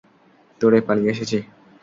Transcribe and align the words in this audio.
দৌড়ে 0.61 0.79
পালিয়ে 0.87 1.11
এসেছি। 1.13 1.37